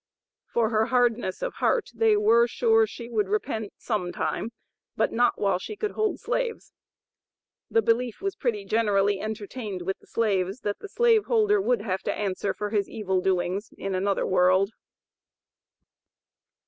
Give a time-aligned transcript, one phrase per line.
[0.51, 4.51] For her hardness of heart they were sure she would repent some time,
[4.97, 6.73] but not while she could hold slaves.
[7.69, 12.15] The belief was pretty generally entertained with the slaves that the slaveholder would have to
[12.17, 14.71] answer for his evil doings in another world.